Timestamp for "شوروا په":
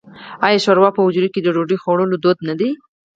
0.65-1.01